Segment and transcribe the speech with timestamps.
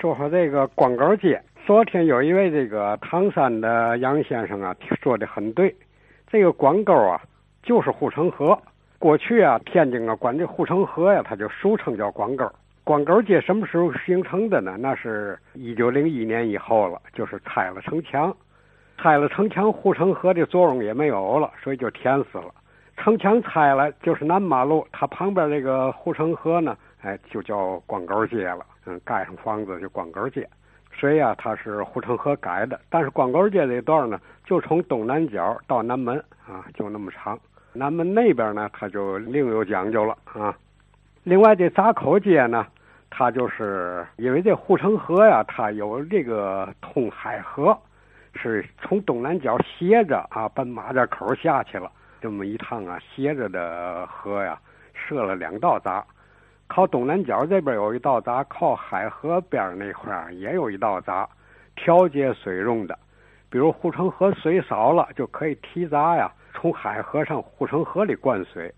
[0.00, 1.42] 说说这个光沟街。
[1.66, 5.74] 昨天有一位这个唐山的杨先生啊，说的很对。
[6.28, 7.20] 这个光沟啊，
[7.64, 8.56] 就是护城河。
[9.00, 12.48] 过去啊，天津啊管这护城河呀，它就俗称叫光沟。
[12.84, 14.76] 光沟街什么时候形成的呢？
[14.78, 18.32] 那是一九零一年以后了，就是拆了城墙，
[18.98, 22.54] 拆了城墙，护城河的作用也没有了，所以就填死了。
[22.96, 28.64] 城墙拆了，就是南马路，它旁边这个护城河呢，哎，就叫光沟街了。
[28.86, 30.48] 嗯，盖上房子就光沟街。
[30.92, 37.38] 所以啊，它是护城河改的，但是光沟街这段呢，就从东南角到南门啊，就那么长。
[37.72, 40.56] 南门那边呢，它就另有讲究了啊。
[41.22, 42.66] 另外这闸口街呢，
[43.10, 47.78] 它就是因为这护城河呀，它有这个通海河，
[48.34, 51.92] 是从东南角斜着啊，奔马家口下去了。
[52.20, 54.58] 这么一趟啊，斜着的河呀，
[54.94, 56.04] 设了两道闸。
[56.68, 61.28] 靠东南角这边有一道闸，靠海河边那块儿也有一道闸，
[61.74, 62.96] 调节水用的。
[63.50, 68.72] 比如护城河水少了，就可以提闸呀，从海河上护城河里灌水。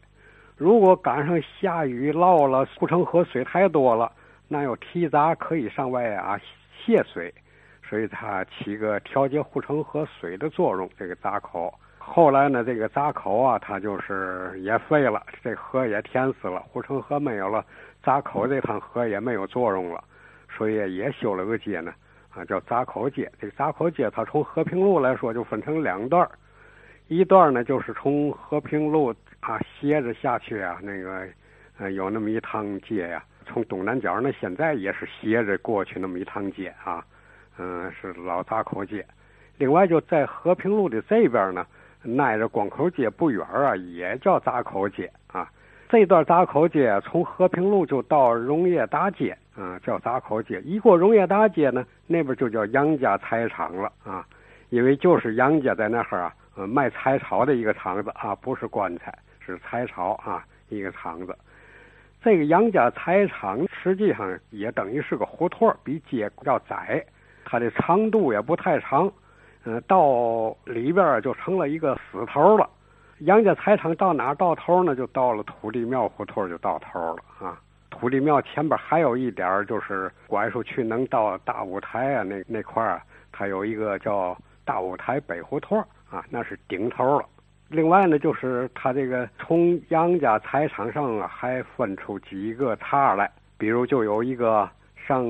[0.57, 4.13] 如果赶上下雨涝了，护城河水太多了，
[4.47, 6.39] 那有提闸可以上外啊
[6.79, 7.35] 泄水，
[7.83, 10.89] 所以它起个调节护城河水的作用。
[10.97, 11.75] 这个闸口。
[12.03, 17.65] 后来呢，这个闸口啊，它就是也废了，这河也填死了，护城河没有了，
[18.03, 20.03] 闸口这趟河也没有作用了，
[20.49, 21.93] 所以也修了个街呢，
[22.35, 23.31] 啊，叫闸口街。
[23.39, 26.29] 这个闸口街它从和平路来说就分成两段
[27.07, 31.29] 一段呢就是从和平路啊斜着下去啊，那个
[31.79, 37.05] 呃有那么一趟街呀，从东南角呢现在也是斜着过去那么一趟街啊，
[37.59, 39.07] 嗯，是老闸口街。
[39.59, 41.65] 另外就在和平路的这边呢。
[42.19, 45.51] 挨着光口街不远啊，也叫闸口街啊。
[45.89, 50.61] 这段闸口街从和平路就到荣业大街啊，叫闸口街。
[50.63, 54.25] 一过荣业大街呢，那边就叫杨家菜场了啊，
[54.69, 56.17] 因为就是杨家在那哈
[56.55, 59.13] 啊，卖菜草的一个厂子啊，不是棺材，
[59.45, 61.37] 是菜草啊，一个厂子。
[62.23, 67.05] 这个杨家菜场实际上也等于是个胡同，比街要窄，
[67.45, 69.11] 它的长度也不太长。
[69.65, 72.69] 呃，到里边就成了一个死头了。
[73.19, 74.97] 杨家财场到哪到头呢？
[74.97, 77.61] 就到了土地庙胡同就到头了啊。
[77.91, 84.35] 土地庙前边还有一点就是拐出去能到大舞台啊，那那块儿它有一个叫
[84.65, 85.79] 大舞台北胡同
[86.09, 87.27] 啊，那是顶头了。
[87.69, 94.67] 另外呢，就是它这个从杨家财场上啊，还分出几个岔来，比如就有一个
[95.07, 95.23] 上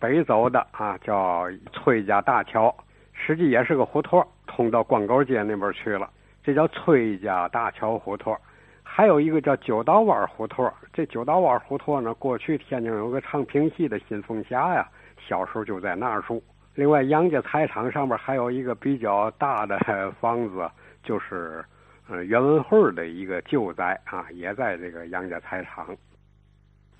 [0.00, 2.74] 北走的啊，叫崔家大桥。
[3.12, 6.08] 实际也是个胡同，通到光沟街那边去了，
[6.42, 8.36] 这叫崔家大桥胡同。
[8.82, 14.86] 还有一个叫九道湾胡同，这九道湾胡同呢，过去天津有个唱评戏的新凤霞呀，
[15.26, 16.42] 小时候就在那儿住。
[16.74, 19.78] 另外，杨家菜场上面还有一个比较大的
[20.20, 20.68] 房子，
[21.02, 21.64] 就是
[22.10, 25.86] 呃袁文慧的一个旧宅啊，也在这个杨家菜场。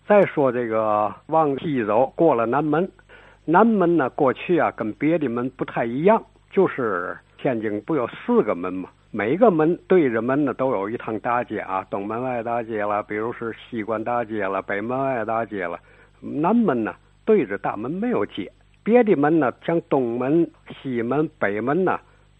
[0.07, 2.91] 再说这个往西走，过了南门。
[3.45, 6.23] 南门呢，过去啊，跟别的门不太一样，
[6.53, 15.77] 就是天津不有四个门嘛，每个门对着门呢，都有一趟大街啊，东门外大街了，比如是西关大街了，北门外大街了。
[16.21, 16.95] 南门呢，
[17.25, 18.49] 对着大门没有街，
[18.85, 21.99] 别的门呢，像东门、西门、北门呢，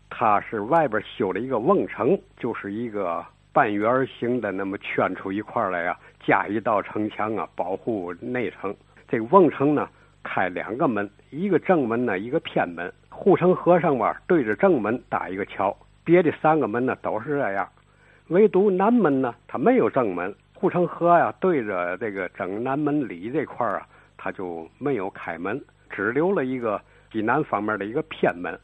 [0.09, 8.73] 它是外边修了一个瓮城，就是一个半圆形的，那么圈出一块来啊，加一道城墙啊，保护内城。
[9.09, 9.89] 这个瓮城呢。
[10.23, 12.93] 开两个门，一个正门呢，一个偏门。
[13.09, 17.69] 护城河上边对着正门搭一个桥，别的三个门呢都是这样，
[18.29, 20.35] 唯独南门呢，它没有正门。
[20.55, 25.61] 护城河呀，对着这个正南门里这块啊，它就没有开门，
[25.91, 28.59] 只留了一个济南方面的一个偏门。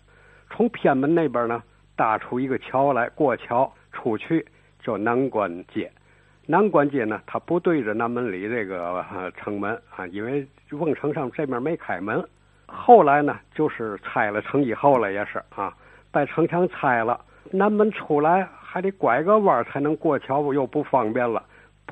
[0.50, 1.62] 从偏门那边呢，
[1.96, 4.46] 搭出一个桥来，过桥出去
[4.80, 5.90] 叫南关街。
[6.50, 9.04] 南关街呢，它不对着南门里这个
[9.36, 12.26] 城门啊，因为瓮城上这面没开门。
[12.64, 15.76] 后来呢，就是拆了城以后了，也是啊，
[16.10, 21.44] 把城墙拆了，南门出来还得拐个弯才能过桥，又不方便了。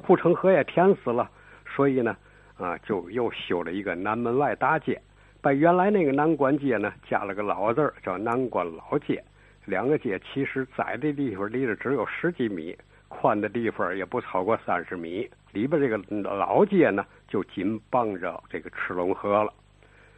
[0.03, 1.29] 护城河也填死了，
[1.75, 2.17] 所以呢，
[2.57, 4.99] 啊，就又修了一个南门外大街，
[5.43, 9.23] 把原来那个南关街呢加了个老字，叫南关老街。
[9.67, 12.75] 两个街其实窄的地方离着只有十几米。
[13.09, 19.53] 宽的地方也不超过三十米，里边这个老街呢，就紧傍着这个赤龙河了。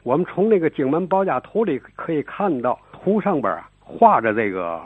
[0.03, 4.81] 我们从那个荆门包家图里可以看到，图上边啊画着这个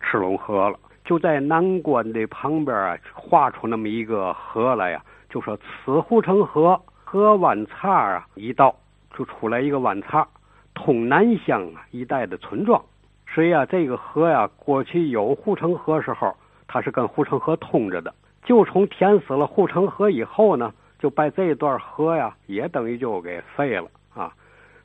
[0.00, 0.78] 赤龙河了。
[1.04, 8.74] 就在南关的旁边啊，画出那么一个河来呀，就说此护城河河湾岔啊一道，
[9.14, 10.26] 就出来一个弯岔，
[10.72, 12.82] 通南乡啊一带的村庄。
[13.28, 16.34] 所以啊，这个河呀，过去有护城河时候，
[16.66, 18.14] 它是跟护城河通着的。
[18.42, 24.32] 就从填死了护城河以后呢，就把这段河呀，也等于就给废了啊。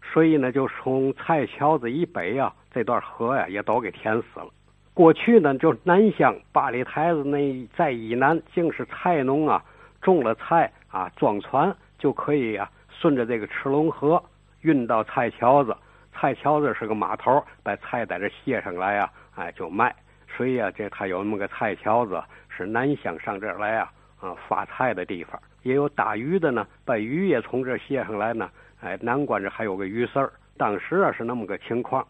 [0.01, 4.47] 所以呢，就从蔡桥子以北啊，这段河呀，也都给填死了。
[4.93, 9.63] 过去呢，就南乡八里台子那在以南，竟是菜农啊，
[10.01, 14.21] 种了菜啊，装船就可以啊，顺着这个赤龙河
[14.61, 15.75] 运到蔡桥子。
[16.11, 19.95] 菜桥子是个码头，把菜在这卸上来啊，哎，就卖。
[20.35, 25.39] 所以啊，这他有那么个菜桥子，是南乡上这儿来啊，啊发菜的地方。
[25.63, 28.49] 也有打鱼的呢，把鱼也从这卸上来呢，
[28.81, 30.31] 哎，南关这还有个鱼市儿。
[30.57, 32.05] 当时啊是那么个情况。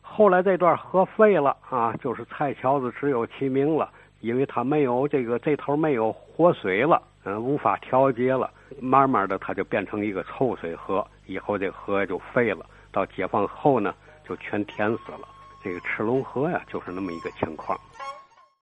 [0.00, 3.90] 后来这段河废了啊，就是菜桥子只有其名了，
[4.20, 8.50] 因为它没有这个这头没有活水了，嗯，无法调节了，
[8.80, 12.64] 慢慢的它就变成一个臭水河，以后这河就废了。
[12.92, 13.92] 到解放后呢，
[14.24, 15.26] 就全填死了。
[15.64, 17.80] 这个赤龙河呀，就是那么一个情况。